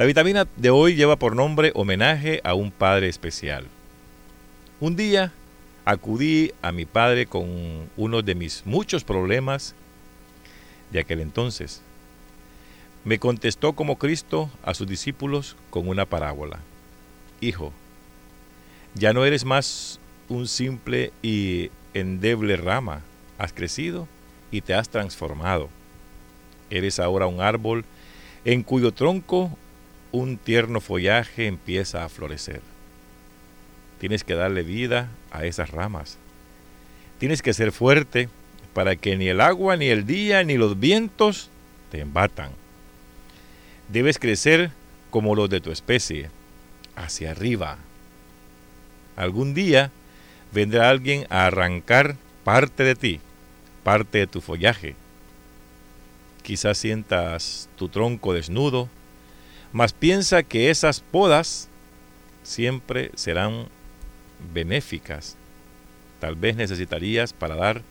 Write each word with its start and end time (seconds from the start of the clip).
La 0.00 0.06
vitamina 0.06 0.48
de 0.56 0.70
hoy 0.70 0.94
lleva 0.94 1.16
por 1.16 1.36
nombre 1.36 1.72
homenaje 1.74 2.40
a 2.42 2.54
un 2.54 2.70
padre 2.70 3.06
especial. 3.06 3.66
Un 4.80 4.96
día 4.96 5.30
acudí 5.84 6.52
a 6.62 6.72
mi 6.72 6.86
padre 6.86 7.26
con 7.26 7.90
uno 7.98 8.22
de 8.22 8.34
mis 8.34 8.64
muchos 8.64 9.04
problemas 9.04 9.74
de 10.90 11.00
aquel 11.00 11.20
entonces. 11.20 11.82
Me 13.04 13.18
contestó 13.18 13.74
como 13.74 13.98
Cristo 13.98 14.48
a 14.64 14.72
sus 14.72 14.88
discípulos 14.88 15.54
con 15.68 15.86
una 15.86 16.06
parábola. 16.06 16.60
Hijo, 17.42 17.70
ya 18.94 19.12
no 19.12 19.26
eres 19.26 19.44
más 19.44 20.00
un 20.30 20.48
simple 20.48 21.12
y 21.20 21.70
endeble 21.92 22.56
rama, 22.56 23.02
has 23.36 23.52
crecido 23.52 24.08
y 24.50 24.62
te 24.62 24.72
has 24.72 24.88
transformado. 24.88 25.68
Eres 26.70 26.98
ahora 26.98 27.26
un 27.26 27.42
árbol 27.42 27.84
en 28.46 28.62
cuyo 28.62 28.92
tronco 28.92 29.50
un 30.12 30.36
tierno 30.36 30.80
follaje 30.80 31.46
empieza 31.46 32.04
a 32.04 32.08
florecer. 32.08 32.60
Tienes 33.98 34.24
que 34.24 34.34
darle 34.34 34.62
vida 34.62 35.08
a 35.30 35.44
esas 35.44 35.70
ramas. 35.70 36.18
Tienes 37.18 37.42
que 37.42 37.52
ser 37.52 37.72
fuerte 37.72 38.28
para 38.72 38.96
que 38.96 39.16
ni 39.16 39.28
el 39.28 39.40
agua, 39.40 39.76
ni 39.76 39.86
el 39.86 40.06
día, 40.06 40.42
ni 40.42 40.56
los 40.56 40.80
vientos 40.80 41.50
te 41.90 42.00
embatan. 42.00 42.50
Debes 43.88 44.18
crecer 44.18 44.70
como 45.10 45.34
los 45.34 45.50
de 45.50 45.60
tu 45.60 45.70
especie, 45.70 46.30
hacia 46.96 47.32
arriba. 47.32 47.78
Algún 49.16 49.54
día 49.54 49.90
vendrá 50.52 50.88
alguien 50.88 51.26
a 51.30 51.46
arrancar 51.46 52.16
parte 52.44 52.84
de 52.84 52.94
ti, 52.94 53.20
parte 53.82 54.18
de 54.18 54.26
tu 54.26 54.40
follaje. 54.40 54.94
Quizás 56.42 56.78
sientas 56.78 57.68
tu 57.76 57.88
tronco 57.88 58.32
desnudo, 58.32 58.88
mas 59.72 59.92
piensa 59.92 60.42
que 60.42 60.70
esas 60.70 61.00
podas 61.00 61.68
siempre 62.42 63.10
serán 63.14 63.66
benéficas. 64.52 65.36
Tal 66.18 66.34
vez 66.34 66.56
necesitarías 66.56 67.32
para 67.32 67.56
dar 67.56 67.82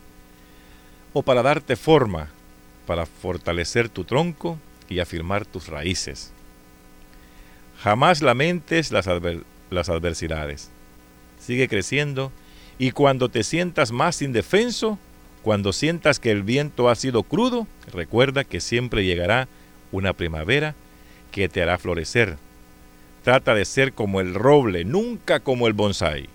o 1.14 1.24
para 1.24 1.42
darte 1.42 1.76
forma, 1.76 2.30
para 2.86 3.06
fortalecer 3.06 3.90
tu 3.90 4.04
tronco 4.04 4.58
y 4.90 5.00
afirmar 5.00 5.46
tus 5.46 5.68
raíces. 5.68 6.32
Jamás 7.82 8.22
lamentes 8.22 8.92
las, 8.92 9.08
las 9.70 9.90
adversidades. 9.90 10.70
Sigue 11.40 11.68
creciendo 11.68 12.32
y 12.78 12.92
cuando 12.92 13.30
te 13.30 13.44
sientas 13.44 13.92
más 13.92 14.22
indefenso, 14.22 15.00
cuando 15.44 15.72
sientas 15.72 16.20
que 16.20 16.32
el 16.32 16.44
viento 16.44 16.90
ha 16.90 16.96
sido 16.96 17.24
crudo, 17.24 17.68
recuerda 17.92 18.44
que 18.44 18.60
siempre 18.60 19.06
llegará 19.06 19.48
una 19.92 20.14
primavera 20.14 20.76
que 21.32 21.50
te 21.50 21.62
hará 21.62 21.78
florecer. 21.78 22.38
Trata 23.24 23.54
de 23.54 23.66
ser 23.66 23.94
como 23.94 24.22
el 24.22 24.34
roble, 24.34 24.86
nunca 24.86 25.40
como 25.40 25.68
el 25.68 25.74
bonsai. 25.74 26.30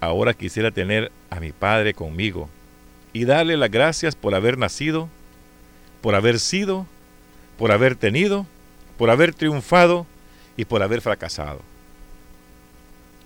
Ahora 0.00 0.34
quisiera 0.34 0.70
tener 0.70 1.10
a 1.30 1.40
mi 1.40 1.52
Padre 1.52 1.94
conmigo 1.94 2.50
y 3.12 3.24
darle 3.24 3.56
las 3.56 3.70
gracias 3.70 4.16
por 4.16 4.34
haber 4.34 4.58
nacido, 4.58 5.08
por 6.02 6.14
haber 6.14 6.40
sido, 6.40 6.86
por 7.56 7.72
haber 7.72 7.96
tenido, 7.96 8.46
por 8.98 9.10
haber 9.10 9.32
triunfado 9.32 10.06
y 10.56 10.64
por 10.64 10.82
haber 10.82 11.00
fracasado. 11.00 11.60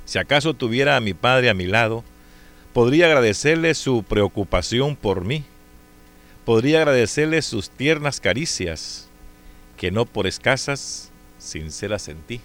Si 0.05 0.19
acaso 0.19 0.55
tuviera 0.55 0.97
a 0.97 1.01
mi 1.01 1.15
Padre 1.15 1.51
a 1.51 1.55
mi 1.55 1.67
lado, 1.67 2.05
podría 2.73 3.07
agradecerle 3.07 3.75
su 3.75 4.05
preocupación 4.05 4.95
por 4.95 5.25
mí, 5.25 5.45
podría 6.45 6.79
agradecerle 6.79 7.43
sus 7.43 7.71
tiernas 7.71 8.21
caricias, 8.21 9.08
que 9.79 9.91
no 9.91 10.05
por 10.05 10.27
escasas, 10.27 11.11
sinceras 11.39 12.09
en 12.09 12.19
ti. 12.19 12.41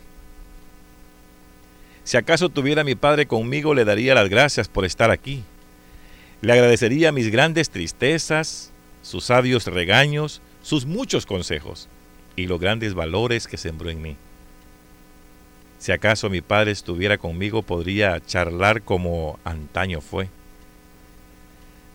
Si 2.06 2.16
acaso 2.16 2.48
tuviera 2.50 2.84
mi 2.84 2.95
Padre 2.95 3.26
conmigo, 3.26 3.73
le 3.73 3.86
daría 3.86 4.14
las 4.14 4.30
gracias 4.30 4.67
por 4.70 4.86
estar 4.86 5.09
aquí. 5.09 5.43
Le 6.42 6.54
agradecería 6.54 7.11
mis 7.11 7.32
grandes 7.32 7.70
tristezas, 7.70 8.72
sus 9.02 9.26
sabios 9.26 9.66
regaños, 9.66 10.42
sus 10.61 10.86
muchos 10.86 11.26
consejos 11.26 11.89
y 12.36 12.48
los 12.48 12.60
grandes 12.60 12.93
valores 12.93 13.48
que 13.48 13.58
sembró 13.58 13.89
en 13.89 14.02
mí. 14.02 14.16
Si 15.80 15.92
acaso 15.92 16.30
mi 16.30 16.42
Padre 16.42 16.72
estuviera 16.72 17.17
conmigo, 17.17 17.64
podría 17.64 18.23
charlar 18.26 18.83
como 18.83 19.39
antaño 19.43 20.02
fue. 20.02 20.30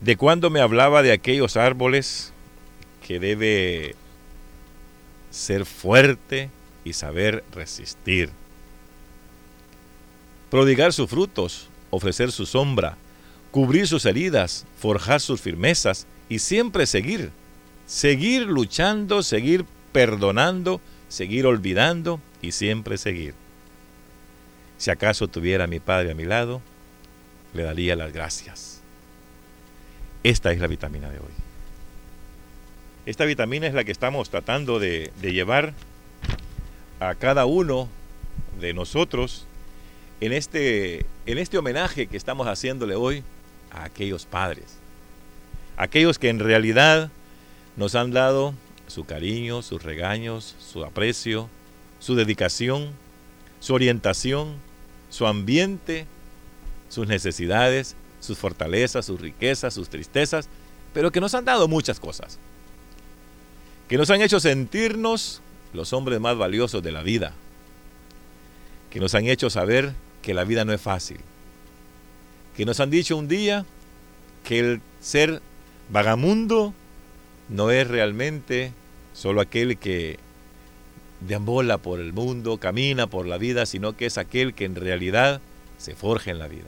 De 0.01 0.17
cuando 0.17 0.51
me 0.51 0.61
hablaba 0.61 1.03
de 1.03 1.13
aquellos 1.13 1.57
árboles 1.57 2.33
que 3.07 3.19
debe 3.19 3.95
ser 5.31 5.65
fuerte 5.65 6.51
y 6.85 6.93
saber 6.93 7.45
resistir. 7.53 8.31
Prodigar 10.51 10.93
sus 10.93 11.11
frutos, 11.11 11.69
ofrecer 11.91 12.33
su 12.33 12.47
sombra, 12.47 12.97
cubrir 13.51 13.87
sus 13.87 14.07
heridas, 14.07 14.65
forjar 14.79 15.21
sus 15.21 15.41
firmezas 15.41 16.07
y 16.29 16.39
siempre 16.39 16.87
seguir. 16.87 17.31
Seguir 17.87 18.43
luchando, 18.43 19.23
seguir 19.23 19.65
perdonando, 19.93 20.81
seguir 21.09 21.47
olvidando 21.47 22.21
y 22.43 22.53
siempre 22.53 22.99
seguir. 22.99 23.35
Si 24.77 24.91
acaso 24.91 25.29
tuviera 25.29 25.65
a 25.65 25.67
mi 25.67 25.81
Padre 25.81 26.13
a 26.13 26.15
mi 26.15 26.25
lado, 26.25 26.61
le 27.55 27.63
daría 27.63 27.97
las 27.97 28.13
gracias. 28.13 28.81
Esta 30.23 30.53
es 30.53 30.61
la 30.61 30.67
vitamina 30.67 31.11
de 31.11 31.19
hoy. 31.19 31.48
Esta 33.09 33.25
vitamina 33.25 33.67
es 33.67 33.73
la 33.73 33.85
que 33.85 33.91
estamos 33.91 34.29
tratando 34.29 34.79
de, 34.79 35.11
llevar 35.23 35.73
a 37.01 37.15
cada 37.15 37.47
uno 37.47 37.89
de 38.61 38.75
nosotros 38.75 39.47
en 40.21 40.35
este, 40.35 41.07
en 41.25 41.39
este 41.39 41.57
homenaje 41.57 42.07
que 42.07 42.19
estamos 42.19 42.47
haciéndole 42.47 42.97
hoy 42.97 43.25
a 43.71 43.85
aquellos 43.85 44.27
padres. 44.27 44.77
Aquellos 45.79 46.19
que 46.19 46.29
en 46.29 46.39
realidad 46.39 47.11
nos 47.79 47.95
han 47.95 48.11
dado 48.11 48.53
su 48.89 49.07
cariño, 49.07 49.63
sus 49.63 49.83
regaños, 49.83 50.55
su 50.61 50.85
aprecio, 50.85 51.49
su 52.01 52.15
dedicación, 52.15 52.91
su 53.59 53.73
orientación, 53.73 54.57
su 55.09 55.27
ambiente, 55.27 56.05
sus 56.91 57.09
necesidades, 57.09 57.97
sus 58.21 58.37
fortalezas, 58.37 59.07
sus 59.07 59.19
riquezas, 59.19 59.73
sus 59.73 59.89
tristezas, 59.89 60.51
pero 60.93 61.11
que 61.11 61.23
nos 61.23 61.35
han 61.35 61.47
dado 61.47 61.69
muchas 61.69 62.01
cosas 62.01 62.39
que 63.89 63.97
nos 63.97 64.11
han 64.11 64.21
hecho 64.21 64.39
sentirnos 64.39 65.41
los 65.73 65.93
hombres 65.93 66.21
más 66.21 66.37
valiosos 66.37 66.83
de 66.83 66.93
la 66.93 67.03
vida, 67.03 67.33
que 68.91 69.01
nos 69.01 69.15
han 69.15 69.27
hecho 69.27 69.51
saber 69.51 69.95
que 70.23 70.35
la 70.35 70.45
vida 70.45 70.65
no 70.65 70.73
es 70.73 70.81
fácil, 70.81 71.19
que 72.57 72.65
nos 72.65 72.81
han 72.81 72.91
dicho 72.91 73.17
un 73.17 73.29
día 73.29 73.65
que 74.45 74.59
el 74.59 74.81
ser 75.01 75.41
vagamundo 75.89 76.75
no 77.49 77.71
es 77.71 77.89
realmente 77.89 78.73
solo 79.15 79.41
aquel 79.41 79.79
que 79.79 80.19
deambola 81.21 81.79
por 81.79 82.01
el 82.01 82.13
mundo, 82.13 82.59
camina 82.59 83.07
por 83.07 83.27
la 83.27 83.39
vida, 83.39 83.67
sino 83.67 83.97
que 83.97 84.07
es 84.07 84.19
aquel 84.19 84.55
que 84.55 84.65
en 84.65 84.77
realidad 84.77 85.41
se 85.79 85.95
forja 85.95 86.31
en 86.31 86.39
la 86.39 86.49
vida. 86.49 86.67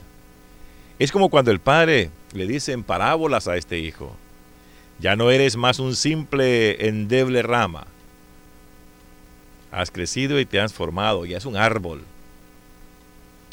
Es 0.99 1.11
como 1.11 1.29
cuando 1.29 1.51
el 1.51 1.59
padre 1.59 2.09
le 2.33 2.47
dice 2.47 2.73
en 2.73 2.83
parábolas 2.83 3.47
a 3.47 3.57
este 3.57 3.79
hijo, 3.79 4.15
ya 5.01 5.15
no 5.15 5.31
eres 5.31 5.57
más 5.57 5.79
un 5.79 5.95
simple 5.95 6.87
endeble 6.87 7.41
rama. 7.41 7.87
Has 9.71 9.89
crecido 9.89 10.39
y 10.39 10.45
te 10.45 10.59
has 10.59 10.73
formado, 10.73 11.25
ya 11.25 11.37
es 11.37 11.45
un 11.45 11.57
árbol. 11.57 12.03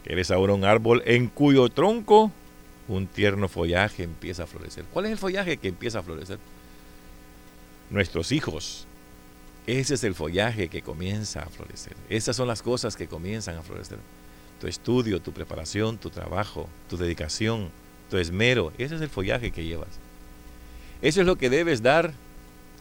Eres 0.05 0.31
ahora 0.31 0.53
un 0.53 0.65
árbol 0.65 1.03
en 1.07 1.29
cuyo 1.29 1.69
tronco 1.71 2.31
un 2.87 3.07
tierno 3.07 3.49
follaje 3.49 4.03
empieza 4.03 4.43
a 4.43 4.47
florecer. 4.47 4.85
¿Cuál 4.93 5.07
es 5.07 5.13
el 5.13 5.19
follaje 5.19 5.57
que 5.57 5.69
empieza 5.69 6.01
a 6.01 6.03
florecer? 6.03 6.39
Nuestros 7.91 8.31
hijos. 8.31 8.87
Ese 9.67 9.95
es 9.95 10.05
el 10.05 10.15
follaje 10.15 10.69
que 10.69 10.83
comienza 10.83 11.43
a 11.43 11.49
florecer. 11.49 11.95
Esas 12.11 12.37
son 12.37 12.49
las 12.49 12.63
cosas 12.63 12.95
que 12.95 13.07
comienzan 13.07 13.57
a 13.57 13.63
florecer. 13.63 13.99
Tu 14.61 14.67
estudio, 14.67 15.21
tu 15.21 15.33
preparación, 15.33 15.97
tu 15.97 16.11
trabajo, 16.11 16.69
tu 16.91 16.99
dedicación, 16.99 17.71
tu 18.11 18.19
esmero. 18.19 18.73
Ese 18.77 18.97
es 18.97 19.01
el 19.01 19.09
follaje 19.09 19.51
que 19.51 19.65
llevas. 19.65 19.99
Eso 21.03 21.21
es 21.21 21.27
lo 21.27 21.37
que 21.37 21.51
debes 21.51 21.83
dar 21.83 22.13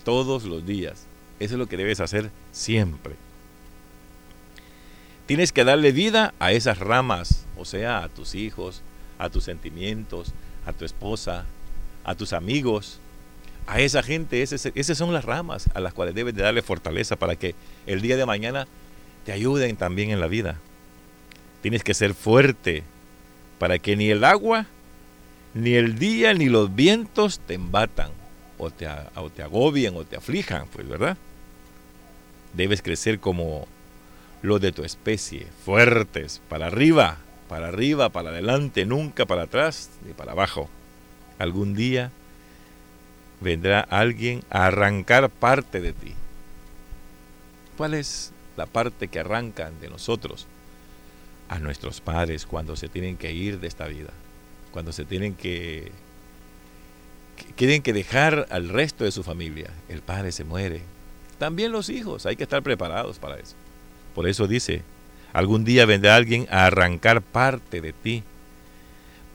todos 0.03 0.43
los 0.43 0.65
días. 0.65 1.05
Eso 1.39 1.55
es 1.55 1.59
lo 1.59 1.67
que 1.67 1.77
debes 1.77 1.99
hacer 1.99 2.31
siempre. 2.51 3.15
Tienes 5.25 5.51
que 5.51 5.63
darle 5.63 5.91
vida 5.91 6.33
a 6.39 6.53
esas 6.53 6.79
ramas, 6.79 7.45
o 7.57 7.65
sea, 7.65 8.03
a 8.03 8.09
tus 8.09 8.33
hijos, 8.33 8.81
a 9.19 9.29
tus 9.29 9.43
sentimientos, 9.43 10.33
a 10.65 10.73
tu 10.73 10.85
esposa, 10.85 11.45
a 12.03 12.15
tus 12.15 12.33
amigos, 12.33 12.99
a 13.67 13.81
esa 13.81 14.01
gente. 14.01 14.41
Esas, 14.41 14.97
son 14.97 15.13
las 15.13 15.25
ramas 15.25 15.69
a 15.73 15.81
las 15.81 15.93
cuales 15.93 16.15
debes 16.15 16.33
de 16.33 16.43
darle 16.43 16.61
fortaleza 16.61 17.17
para 17.17 17.35
que 17.35 17.53
el 17.85 18.01
día 18.01 18.17
de 18.17 18.25
mañana 18.25 18.67
te 19.25 19.33
ayuden 19.33 19.75
también 19.75 20.11
en 20.11 20.21
la 20.21 20.27
vida. 20.27 20.57
Tienes 21.61 21.83
que 21.83 21.93
ser 21.93 22.13
fuerte 22.13 22.83
para 23.59 23.79
que 23.79 23.95
ni 23.95 24.09
el 24.09 24.23
agua 24.23 24.65
ni 25.57 25.73
el 25.73 25.97
día 25.97 26.33
ni 26.33 26.49
los 26.49 26.75
vientos 26.75 27.39
te 27.39 27.55
embatan 27.55 28.11
o 28.59 28.69
te, 28.69 28.87
o 29.15 29.29
te 29.29 29.41
agobien 29.41 29.95
o 29.95 30.05
te 30.05 30.15
aflijan, 30.15 30.67
pues, 30.71 30.87
¿verdad? 30.87 31.17
Debes 32.53 32.81
crecer 32.81 33.19
como 33.19 33.67
los 34.43 34.61
de 34.61 34.71
tu 34.71 34.83
especie, 34.83 35.47
fuertes, 35.65 36.41
para 36.47 36.67
arriba, 36.67 37.17
para 37.49 37.69
arriba, 37.69 38.09
para 38.09 38.29
adelante, 38.29 38.85
nunca 38.85 39.25
para 39.25 39.43
atrás 39.43 39.89
ni 40.05 40.13
para 40.13 40.33
abajo. 40.33 40.69
Algún 41.39 41.73
día 41.73 42.11
vendrá 43.41 43.81
alguien 43.81 44.43
a 44.51 44.67
arrancar 44.67 45.29
parte 45.29 45.81
de 45.81 45.93
ti. 45.93 46.13
¿Cuál 47.77 47.95
es 47.95 48.31
la 48.55 48.67
parte 48.67 49.07
que 49.07 49.19
arrancan 49.19 49.79
de 49.79 49.89
nosotros? 49.89 50.45
A 51.49 51.57
nuestros 51.59 51.99
padres 51.99 52.45
cuando 52.45 52.75
se 52.75 52.89
tienen 52.89 53.17
que 53.17 53.31
ir 53.31 53.59
de 53.59 53.67
esta 53.67 53.87
vida, 53.87 54.09
cuando 54.71 54.91
se 54.91 55.05
tienen 55.05 55.33
que, 55.35 55.91
tienen 57.55 57.81
que 57.81 57.93
dejar 57.93 58.47
al 58.49 58.69
resto 58.69 59.03
de 59.03 59.11
su 59.11 59.23
familia. 59.23 59.71
El 59.89 60.01
padre 60.01 60.31
se 60.31 60.43
muere. 60.43 60.81
También 61.37 61.71
los 61.71 61.89
hijos, 61.89 62.25
hay 62.25 62.35
que 62.35 62.43
estar 62.43 62.63
preparados 62.63 63.19
para 63.19 63.37
eso. 63.37 63.55
Por 64.15 64.27
eso 64.27 64.47
dice, 64.47 64.81
algún 65.33 65.63
día 65.63 65.85
vendrá 65.85 66.15
alguien 66.15 66.47
a 66.49 66.65
arrancar 66.65 67.21
parte 67.21 67.81
de 67.81 67.93
ti 67.93 68.23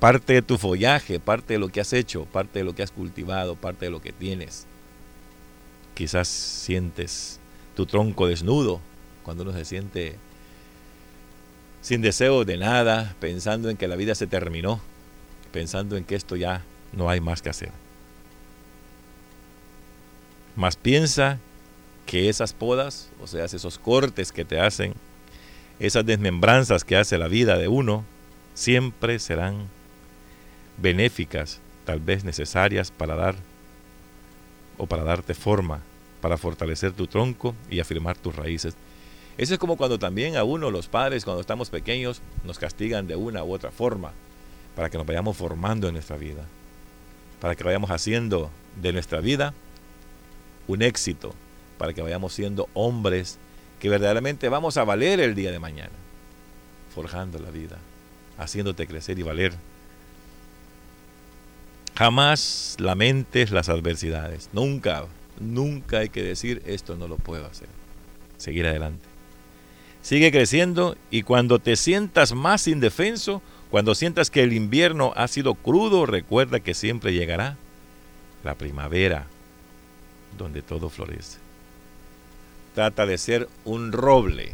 parte 0.02 0.32
de 0.32 0.42
tu 0.42 0.58
follaje, 0.58 1.20
parte 1.20 1.52
de 1.52 1.60
lo 1.60 1.68
que 1.68 1.80
has 1.80 1.92
hecho, 1.92 2.24
parte 2.24 2.58
de 2.58 2.64
lo 2.64 2.74
que 2.74 2.82
has 2.82 2.90
cultivado, 2.90 3.54
parte 3.54 3.84
de 3.84 3.92
lo 3.92 4.02
que 4.02 4.10
tienes. 4.10 4.66
Quizás 5.94 6.26
sientes 6.26 7.38
tu 7.76 7.86
tronco 7.86 8.26
desnudo 8.26 8.80
cuando 9.22 9.44
uno 9.44 9.52
se 9.52 9.64
siente 9.64 10.16
sin 11.82 12.02
deseo 12.02 12.44
de 12.44 12.56
nada, 12.56 13.14
pensando 13.20 13.70
en 13.70 13.76
que 13.76 13.86
la 13.86 13.94
vida 13.94 14.16
se 14.16 14.26
terminó, 14.26 14.80
pensando 15.52 15.96
en 15.96 16.04
que 16.04 16.16
esto 16.16 16.36
ya 16.36 16.62
no 16.92 17.08
hay 17.08 17.20
más 17.20 17.42
que 17.42 17.50
hacer. 17.50 17.70
Más 20.56 20.76
piensa 20.76 21.38
que 22.06 22.28
esas 22.28 22.52
podas, 22.52 23.08
o 23.22 23.26
sea, 23.26 23.44
esos 23.44 23.78
cortes 23.78 24.32
que 24.32 24.44
te 24.44 24.60
hacen, 24.60 24.94
esas 25.78 26.04
desmembranzas 26.04 26.84
que 26.84 26.96
hace 26.96 27.16
la 27.18 27.28
vida 27.28 27.56
de 27.56 27.68
uno, 27.68 28.04
siempre 28.54 29.18
serán 29.18 29.68
benéficas, 30.76 31.60
tal 31.84 32.00
vez 32.00 32.24
necesarias 32.24 32.90
para 32.90 33.14
dar 33.14 33.34
o 34.78 34.86
para 34.86 35.04
darte 35.04 35.34
forma, 35.34 35.80
para 36.20 36.36
fortalecer 36.36 36.92
tu 36.92 37.06
tronco 37.06 37.54
y 37.70 37.80
afirmar 37.80 38.16
tus 38.18 38.34
raíces. 38.34 38.74
Eso 39.38 39.54
es 39.54 39.58
como 39.58 39.76
cuando 39.76 39.98
también 39.98 40.36
a 40.36 40.44
uno, 40.44 40.70
los 40.70 40.88
padres, 40.88 41.24
cuando 41.24 41.40
estamos 41.40 41.70
pequeños, 41.70 42.20
nos 42.44 42.58
castigan 42.58 43.06
de 43.06 43.16
una 43.16 43.42
u 43.42 43.52
otra 43.52 43.70
forma, 43.70 44.12
para 44.74 44.90
que 44.90 44.98
nos 44.98 45.06
vayamos 45.06 45.36
formando 45.36 45.88
en 45.88 45.94
nuestra 45.94 46.16
vida, 46.16 46.44
para 47.40 47.54
que 47.54 47.64
vayamos 47.64 47.90
haciendo 47.90 48.50
de 48.80 48.92
nuestra 48.92 49.20
vida 49.20 49.54
un 50.68 50.82
éxito, 50.82 51.34
para 51.78 51.92
que 51.92 52.02
vayamos 52.02 52.32
siendo 52.32 52.68
hombres 52.74 53.38
que 53.80 53.88
verdaderamente 53.88 54.48
vamos 54.48 54.76
a 54.76 54.84
valer 54.84 55.20
el 55.20 55.34
día 55.34 55.50
de 55.50 55.58
mañana, 55.58 55.92
forjando 56.94 57.38
la 57.38 57.50
vida, 57.50 57.78
haciéndote 58.38 58.86
crecer 58.86 59.18
y 59.18 59.22
valer 59.22 59.52
Jamás 61.94 62.76
lamentes 62.78 63.50
las 63.50 63.68
adversidades. 63.68 64.48
Nunca, 64.52 65.04
nunca 65.38 65.98
hay 65.98 66.08
que 66.08 66.22
decir 66.22 66.62
esto 66.66 66.96
no 66.96 67.06
lo 67.06 67.16
puedo 67.16 67.46
hacer. 67.46 67.68
Seguir 68.38 68.66
adelante. 68.66 69.04
Sigue 70.00 70.32
creciendo 70.32 70.96
y 71.10 71.22
cuando 71.22 71.58
te 71.58 71.76
sientas 71.76 72.32
más 72.34 72.66
indefenso, 72.66 73.42
cuando 73.72 73.94
sientas 73.94 74.28
que 74.28 74.42
el 74.42 74.52
invierno 74.52 75.14
ha 75.16 75.26
sido 75.28 75.54
crudo, 75.54 76.04
recuerda 76.04 76.60
que 76.60 76.74
siempre 76.74 77.14
llegará 77.14 77.56
la 78.44 78.54
primavera 78.54 79.24
donde 80.36 80.60
todo 80.60 80.90
florece. 80.90 81.38
Trata 82.74 83.06
de 83.06 83.16
ser 83.16 83.48
un 83.64 83.90
roble, 83.90 84.52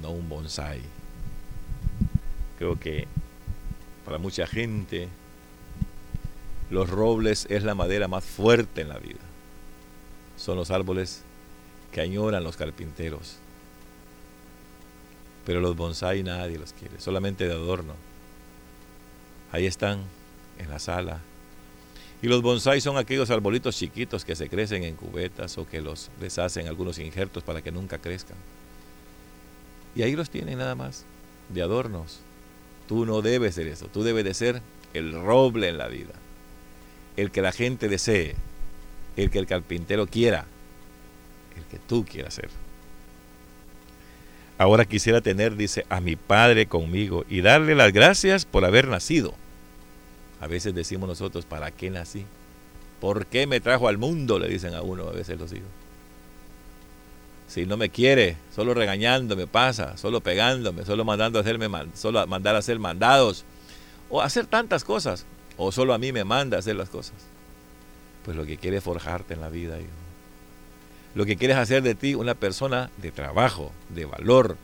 no 0.00 0.12
un 0.12 0.28
bonsai. 0.28 0.80
Creo 2.60 2.78
que 2.78 3.08
para 4.04 4.18
mucha 4.18 4.46
gente 4.46 5.08
los 6.70 6.88
robles 6.88 7.48
es 7.50 7.64
la 7.64 7.74
madera 7.74 8.06
más 8.06 8.22
fuerte 8.22 8.82
en 8.82 8.88
la 8.90 8.98
vida. 8.98 9.18
Son 10.36 10.56
los 10.56 10.70
árboles 10.70 11.24
que 11.90 12.02
añoran 12.02 12.44
los 12.44 12.56
carpinteros. 12.56 13.38
Pero 15.44 15.60
los 15.60 15.74
bonsai 15.74 16.22
nadie 16.22 16.56
los 16.56 16.72
quiere, 16.72 17.00
solamente 17.00 17.48
de 17.48 17.54
adorno. 17.54 18.11
Ahí 19.52 19.66
están, 19.66 20.00
en 20.58 20.68
la 20.68 20.78
sala. 20.78 21.20
Y 22.20 22.26
los 22.26 22.42
bonsai 22.42 22.80
son 22.80 22.96
aquellos 22.96 23.30
arbolitos 23.30 23.76
chiquitos 23.76 24.24
que 24.24 24.34
se 24.34 24.48
crecen 24.48 24.84
en 24.84 24.96
cubetas 24.96 25.58
o 25.58 25.68
que 25.68 25.80
los 25.80 26.10
deshacen 26.20 26.66
algunos 26.66 26.98
injertos 26.98 27.44
para 27.44 27.62
que 27.62 27.70
nunca 27.70 27.98
crezcan. 27.98 28.36
Y 29.94 30.02
ahí 30.02 30.16
los 30.16 30.30
tienen 30.30 30.58
nada 30.58 30.74
más, 30.74 31.04
de 31.48 31.62
adornos. 31.62 32.20
Tú 32.88 33.06
no 33.06 33.22
debes 33.22 33.54
ser 33.54 33.68
eso, 33.68 33.86
tú 33.86 34.02
debes 34.02 34.24
de 34.24 34.34
ser 34.34 34.62
el 34.94 35.12
roble 35.12 35.68
en 35.68 35.78
la 35.78 35.88
vida 35.88 36.12
el 37.16 37.30
que 37.30 37.42
la 37.42 37.52
gente 37.52 37.88
desee, 37.88 38.34
el 39.16 39.30
que 39.30 39.38
el 39.38 39.46
carpintero 39.46 40.06
quiera, 40.06 40.46
el 41.56 41.64
que 41.64 41.78
tú 41.78 42.04
quieras 42.04 42.34
ser. 42.34 42.48
Ahora 44.58 44.84
quisiera 44.84 45.20
tener, 45.20 45.56
dice, 45.56 45.84
a 45.88 46.00
mi 46.00 46.16
padre 46.16 46.66
conmigo 46.66 47.24
y 47.28 47.40
darle 47.40 47.74
las 47.74 47.92
gracias 47.92 48.44
por 48.44 48.64
haber 48.64 48.88
nacido. 48.88 49.34
A 50.42 50.48
veces 50.48 50.74
decimos 50.74 51.08
nosotros, 51.08 51.46
¿para 51.46 51.70
qué 51.70 51.88
nací? 51.88 52.26
¿Por 53.00 53.26
qué 53.26 53.46
me 53.46 53.60
trajo 53.60 53.86
al 53.86 53.96
mundo? 53.96 54.40
Le 54.40 54.48
dicen 54.48 54.74
a 54.74 54.82
uno 54.82 55.08
a 55.08 55.12
veces 55.12 55.38
los 55.38 55.52
hijos. 55.52 55.68
Si 57.46 57.64
no 57.64 57.76
me 57.76 57.90
quiere, 57.90 58.36
solo 58.52 58.74
regañándome 58.74 59.46
pasa, 59.46 59.96
solo 59.96 60.20
pegándome, 60.20 60.84
solo 60.84 61.04
mandando 61.04 61.38
a 61.38 61.42
hacerme, 61.42 61.68
solo 61.94 62.26
mandar 62.26 62.56
a 62.56 62.58
hacer 62.58 62.80
mandados 62.80 63.44
o 64.10 64.20
hacer 64.20 64.46
tantas 64.46 64.82
cosas 64.82 65.26
o 65.56 65.70
solo 65.70 65.94
a 65.94 65.98
mí 65.98 66.10
me 66.10 66.24
manda 66.24 66.56
a 66.56 66.60
hacer 66.60 66.74
las 66.74 66.88
cosas. 66.88 67.14
Pues 68.24 68.36
lo 68.36 68.44
que 68.44 68.56
quiere 68.56 68.78
es 68.78 68.82
forjarte 68.82 69.34
en 69.34 69.42
la 69.42 69.48
vida, 69.48 69.78
hijo. 69.78 69.90
Lo 71.14 71.24
que 71.24 71.36
quieres 71.36 71.56
hacer 71.56 71.84
de 71.84 71.94
ti 71.94 72.16
una 72.16 72.34
persona 72.34 72.90
de 72.96 73.12
trabajo, 73.12 73.70
de 73.90 74.06
valor, 74.06 74.56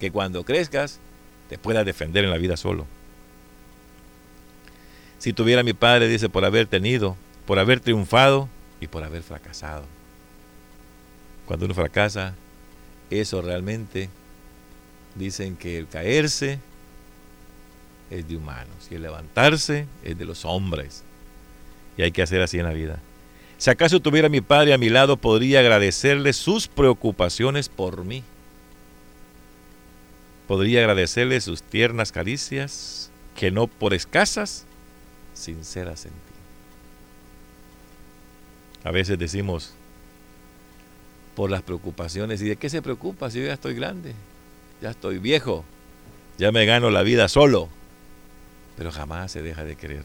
que 0.00 0.10
cuando 0.10 0.42
crezcas 0.44 1.00
te 1.50 1.58
puedas 1.58 1.84
defender 1.84 2.24
en 2.24 2.30
la 2.30 2.38
vida 2.38 2.56
solo. 2.56 2.86
Si 5.22 5.32
tuviera 5.32 5.62
mi 5.62 5.72
padre, 5.72 6.08
dice, 6.08 6.28
por 6.28 6.44
haber 6.44 6.66
tenido, 6.66 7.16
por 7.46 7.60
haber 7.60 7.78
triunfado 7.78 8.48
y 8.80 8.88
por 8.88 9.04
haber 9.04 9.22
fracasado. 9.22 9.84
Cuando 11.46 11.66
uno 11.66 11.76
fracasa, 11.76 12.34
eso 13.08 13.40
realmente 13.40 14.08
dicen 15.14 15.54
que 15.54 15.78
el 15.78 15.86
caerse 15.86 16.58
es 18.10 18.26
de 18.26 18.36
humanos 18.36 18.88
y 18.90 18.96
el 18.96 19.02
levantarse 19.02 19.86
es 20.02 20.18
de 20.18 20.24
los 20.24 20.44
hombres. 20.44 21.04
Y 21.96 22.02
hay 22.02 22.10
que 22.10 22.22
hacer 22.22 22.42
así 22.42 22.58
en 22.58 22.64
la 22.64 22.72
vida. 22.72 22.98
Si 23.58 23.70
acaso 23.70 24.00
tuviera 24.00 24.28
mi 24.28 24.40
padre 24.40 24.74
a 24.74 24.78
mi 24.78 24.88
lado, 24.88 25.16
podría 25.16 25.60
agradecerle 25.60 26.32
sus 26.32 26.66
preocupaciones 26.66 27.68
por 27.68 28.02
mí. 28.04 28.24
Podría 30.48 30.80
agradecerle 30.80 31.40
sus 31.40 31.62
tiernas 31.62 32.10
caricias, 32.10 33.08
que 33.36 33.52
no 33.52 33.68
por 33.68 33.94
escasas, 33.94 34.66
sinceras 35.34 36.06
en 36.06 36.12
ti. 36.12 36.18
A 38.84 38.90
veces 38.90 39.18
decimos, 39.18 39.74
por 41.36 41.50
las 41.50 41.62
preocupaciones, 41.62 42.42
¿y 42.42 42.48
de 42.48 42.56
qué 42.56 42.68
se 42.68 42.82
preocupa 42.82 43.30
si 43.30 43.40
yo 43.40 43.46
ya 43.46 43.54
estoy 43.54 43.74
grande? 43.74 44.14
Ya 44.80 44.90
estoy 44.90 45.18
viejo, 45.18 45.64
ya 46.38 46.50
me 46.50 46.66
gano 46.66 46.90
la 46.90 47.02
vida 47.02 47.28
solo 47.28 47.68
pero 48.76 48.90
jamás 48.90 49.32
se 49.32 49.42
deja 49.42 49.64
de 49.64 49.76
querer. 49.76 50.02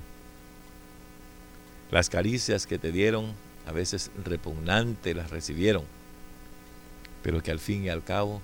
Las 1.91 2.10
caricias 2.10 2.67
que 2.67 2.77
te 2.77 2.91
dieron, 2.91 3.34
a 3.65 3.72
veces 3.72 4.12
repugnante 4.24 5.13
las 5.13 5.29
recibieron, 5.29 5.84
pero 7.24 7.41
que 7.41 7.51
al 7.51 7.60
fin 7.60 7.86
y 7.86 7.89
al 7.89 8.03
cabo, 8.03 8.41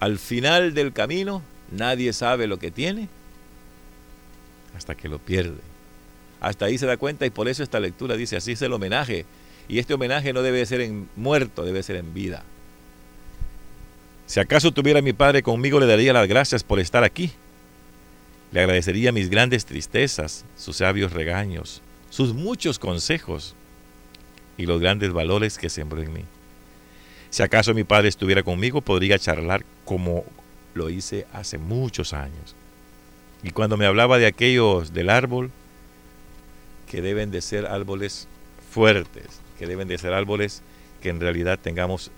al 0.00 0.18
final 0.18 0.74
del 0.74 0.92
camino, 0.92 1.42
nadie 1.70 2.12
sabe 2.12 2.46
lo 2.46 2.58
que 2.58 2.70
tiene 2.70 3.08
hasta 4.76 4.94
que 4.94 5.08
lo 5.08 5.18
pierde. 5.18 5.60
Hasta 6.48 6.66
ahí 6.66 6.78
se 6.78 6.86
da 6.86 6.96
cuenta 6.96 7.26
y 7.26 7.30
por 7.30 7.48
eso 7.48 7.62
esta 7.62 7.80
lectura 7.80 8.16
dice, 8.16 8.36
así 8.36 8.52
es 8.52 8.62
el 8.62 8.72
homenaje. 8.72 9.26
Y 9.68 9.78
este 9.78 9.94
homenaje 9.94 10.32
no 10.32 10.42
debe 10.42 10.64
ser 10.66 10.80
en 10.80 11.08
muerto, 11.16 11.64
debe 11.64 11.82
ser 11.82 11.96
en 11.96 12.12
vida. 12.12 12.42
Si 14.26 14.40
acaso 14.40 14.72
tuviera 14.72 15.02
mi 15.02 15.12
padre 15.12 15.42
conmigo, 15.42 15.80
le 15.80 15.86
daría 15.86 16.12
las 16.12 16.28
gracias 16.28 16.62
por 16.62 16.80
estar 16.80 17.04
aquí 17.04 17.32
le 18.54 18.60
agradecería 18.60 19.10
mis 19.10 19.30
grandes 19.30 19.66
tristezas, 19.66 20.44
sus 20.56 20.76
sabios 20.76 21.12
regaños, 21.12 21.82
sus 22.08 22.34
muchos 22.34 22.78
consejos 22.78 23.56
y 24.56 24.66
los 24.66 24.80
grandes 24.80 25.12
valores 25.12 25.58
que 25.58 25.68
sembró 25.68 26.00
en 26.00 26.12
mí. 26.12 26.24
Si 27.30 27.42
acaso 27.42 27.74
mi 27.74 27.82
padre 27.82 28.08
estuviera 28.08 28.44
conmigo, 28.44 28.80
podría 28.80 29.18
charlar 29.18 29.64
como 29.84 30.24
lo 30.72 30.88
hice 30.88 31.26
hace 31.32 31.58
muchos 31.58 32.12
años. 32.12 32.54
Y 33.42 33.50
cuando 33.50 33.76
me 33.76 33.86
hablaba 33.86 34.18
de 34.18 34.26
aquellos 34.26 34.94
del 34.94 35.10
árbol, 35.10 35.50
que 36.94 37.02
deben 37.02 37.32
de 37.32 37.42
ser 37.42 37.66
árboles 37.66 38.28
fuertes, 38.70 39.26
que 39.58 39.66
deben 39.66 39.88
de 39.88 39.98
ser 39.98 40.12
árboles 40.12 40.62
que 41.02 41.08
en 41.08 41.18
realidad 41.18 41.58
tengamos 41.60 42.12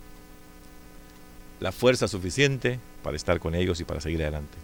la 1.61 1.73
fuerza 1.73 2.09
suficiente 2.09 2.79
para 3.03 3.17
estar 3.17 3.41
con 3.41 3.55
ellos 3.55 3.81
y 3.81 3.85
para 3.85 4.03
seguir 4.03 4.21
adelante. 4.21 4.59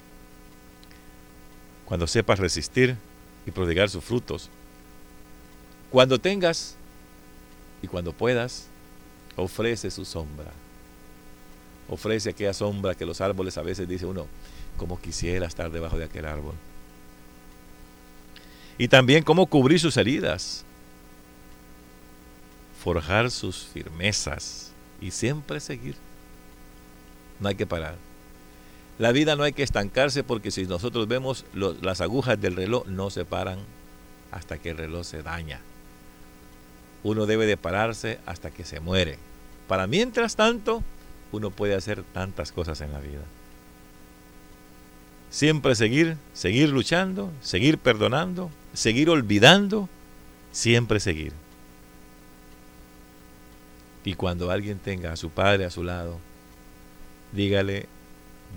Cuando 1.87 2.07
sepas 2.07 2.39
resistir 2.41 2.99
y 3.47 3.53
prodigar 3.53 3.89
sus 3.89 4.05
frutos, 4.05 4.51
cuando 5.91 6.19
tengas 6.19 6.77
y 7.81 7.87
cuando 7.87 8.13
puedas, 8.13 8.67
ofrece 9.37 9.91
su 9.91 10.05
sombra. 10.05 10.53
Ofrece 11.89 12.29
aquella 12.29 12.53
sombra 12.53 12.95
que 12.95 13.07
los 13.07 13.23
árboles 13.23 13.57
a 13.57 13.63
veces 13.63 13.89
dice 13.89 14.05
uno, 14.05 14.27
como 14.77 15.01
quisiera 15.01 15.47
estar 15.47 15.71
debajo 15.71 15.97
de 15.97 16.05
aquel 16.05 16.27
árbol. 16.27 16.53
Y 18.83 18.89
también 18.89 19.23
cómo 19.23 19.47
cubrir 19.47 19.79
sus 19.79 19.97
heridas, 19.97 20.65
forjar 22.83 23.31
sus 23.31 23.67
firmezas 23.67 24.73
y 25.01 25.13
siempre 25.13 25.61
seguir. 25.61 25.95
No 27.39 27.49
hay 27.49 27.55
que 27.55 27.65
parar. 27.65 27.95
La 28.99 29.13
vida 29.13 29.37
no 29.37 29.45
hay 29.45 29.53
que 29.53 29.63
estancarse 29.63 30.25
porque 30.25 30.51
si 30.51 30.65
nosotros 30.65 31.07
vemos 31.07 31.45
las 31.55 32.01
agujas 32.01 32.41
del 32.41 32.57
reloj 32.57 32.85
no 32.89 33.11
se 33.11 33.25
paran 33.25 33.61
hasta 34.33 34.59
que 34.59 34.71
el 34.71 34.79
reloj 34.79 35.07
se 35.07 35.23
daña. 35.23 35.61
Uno 37.05 37.27
debe 37.27 37.47
de 37.47 37.57
pararse 37.57 38.19
hasta 38.27 38.51
que 38.51 38.65
se 38.65 38.81
muere. 38.81 39.17
Para 39.69 39.87
mientras 39.87 40.35
tanto, 40.35 40.83
uno 41.31 41.53
puede 41.53 41.77
hacer 41.77 42.03
tantas 42.03 42.51
cosas 42.51 42.81
en 42.81 42.93
la 42.93 42.99
vida. 42.99 43.23
Siempre 45.31 45.77
seguir, 45.77 46.17
seguir 46.35 46.71
luchando, 46.71 47.31
seguir 47.43 47.79
perdonando, 47.79 48.51
seguir 48.73 49.11
olvidando, 49.11 49.89
siempre 50.51 51.01
seguir. 51.01 51.33
Y 54.05 54.15
cuando 54.15 54.51
alguien 54.51 54.79
tenga 54.79 55.13
a 55.13 55.17
su 55.17 55.31
padre 55.31 55.65
a 55.65 55.71
su 55.71 55.85
lado, 55.85 56.19
dígale 57.33 57.87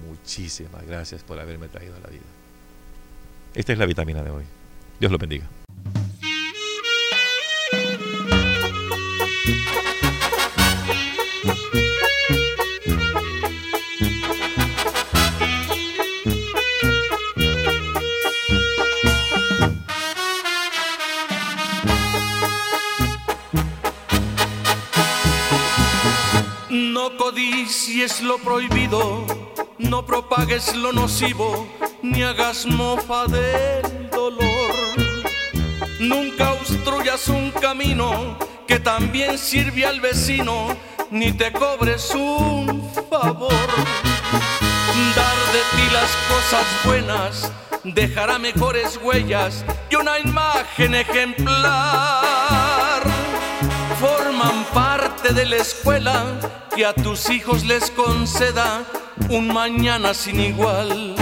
muchísimas 0.08 0.86
gracias 0.86 1.24
por 1.24 1.40
haberme 1.40 1.68
traído 1.68 1.96
a 1.96 2.00
la 2.00 2.10
vida. 2.10 2.24
Esta 3.54 3.74
es 3.74 3.80
la 3.80 3.86
vitamina 3.86 4.24
de 4.24 4.32
hoy. 4.32 4.44
Dios 5.00 5.12
lo 5.12 5.18
bendiga. 5.18 5.48
Es 28.02 28.22
lo 28.22 28.38
prohibido, 28.40 29.26
no 29.78 30.06
propagues 30.06 30.76
lo 30.76 30.92
nocivo, 30.92 31.68
ni 32.02 32.24
hagas 32.24 32.66
mofa 32.66 33.26
del 33.26 34.10
dolor. 34.10 34.76
Nunca 36.00 36.54
obstruyas 36.54 37.28
un 37.30 37.52
camino 37.52 38.38
que 38.68 38.80
también 38.80 39.38
sirve 39.38 39.86
al 39.86 40.02
vecino, 40.02 40.76
ni 41.10 41.32
te 41.32 41.52
cobres 41.54 42.12
un 42.14 42.92
favor. 43.10 43.68
Dar 45.16 45.38
de 45.54 45.62
ti 45.76 45.90
las 45.94 46.12
cosas 46.28 46.66
buenas 46.84 47.52
dejará 47.84 48.40
mejores 48.40 49.00
huellas 49.02 49.64
y 49.90 49.96
una 49.96 50.20
imagen 50.20 50.96
ejemplar. 50.96 51.44
Forman 54.00 54.66
parte 54.74 54.95
de 55.34 55.46
la 55.46 55.56
escuela 55.56 56.24
que 56.76 56.86
a 56.86 56.94
tus 56.94 57.30
hijos 57.32 57.66
les 57.66 57.90
conceda 57.90 58.84
un 59.30 59.48
mañana 59.48 60.14
sin 60.14 60.40
igual. 60.40 61.16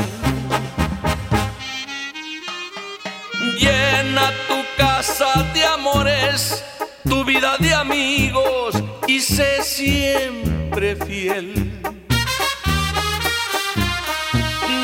Llena 3.58 4.32
tu 4.50 4.56
casa 4.78 5.32
de 5.54 5.64
amores, 5.64 6.66
tu 7.08 7.24
vida 7.24 7.56
de 7.60 7.74
amigos 7.74 8.76
y 9.08 9.22
sé 9.22 9.64
siempre 9.64 10.98
fiel. 10.98 11.80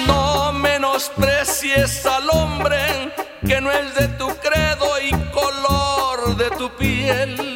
No 0.08 0.54
menosprecies 0.54 2.06
al 2.06 2.30
hombre 2.30 3.12
que 3.46 3.60
no 3.60 3.70
es 3.70 3.94
de 3.96 4.08
tu 4.20 4.28
credo 4.38 5.02
y 5.02 5.12
color 5.32 6.38
de 6.38 6.50
tu 6.52 6.70
piel. 6.78 7.49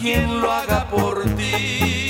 Quien 0.00 0.40
lo 0.40 0.50
haga 0.52 0.86
por 0.88 1.24
ti. 1.36 2.08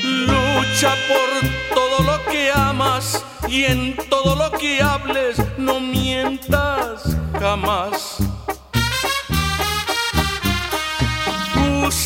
Lucha 0.00 0.94
por 1.08 1.74
todo 1.74 2.02
lo 2.04 2.24
que 2.30 2.50
amas 2.52 3.24
y 3.48 3.64
en 3.64 3.96
todo 4.08 4.34
lo 4.36 4.50
que 4.58 4.82
hables 4.82 5.36
no 5.58 5.80
mientas 5.80 7.16
jamás. 7.38 8.18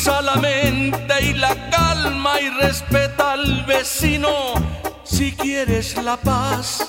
Usa 0.07 0.21
la 0.21 0.35
mente 0.35 1.21
y 1.21 1.33
la 1.33 1.53
calma 1.69 2.39
y 2.39 2.47
respeta 2.49 3.33
al 3.33 3.65
vecino 3.65 4.29
si 5.03 5.35
quieres 5.35 5.97
la 6.01 6.15
paz. 6.15 6.87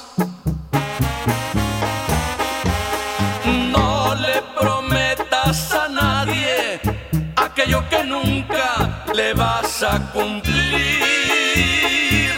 No 3.72 4.14
le 4.14 4.40
prometas 4.56 5.72
a 5.72 5.88
nadie 5.88 6.80
aquello 7.34 7.82
que 7.88 8.04
nunca 8.04 9.04
le 9.12 9.34
vas 9.34 9.82
a 9.82 9.98
cumplir. 10.12 11.02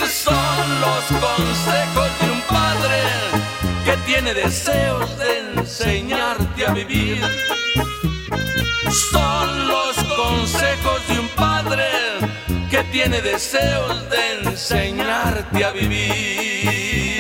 Son 0.09 0.81
los 0.81 1.05
consejos 1.21 2.09
de 2.23 2.31
un 2.31 2.41
padre 2.49 3.03
que 3.85 3.99
tiene 4.07 4.33
deseos 4.33 5.19
de 5.19 5.61
enseñarte 5.61 6.67
a 6.67 6.73
vivir. 6.73 7.23
Son 9.13 9.69
los 9.69 9.90
consejos 10.53 11.07
de 11.09 11.21
un 11.21 11.29
padre 11.29 11.85
que 12.71 12.83
tiene 12.85 13.21
deseos 13.21 14.09
de 14.11 14.51
enseñarte 14.51 15.65
a 15.65 15.71
vivir. 15.71 17.20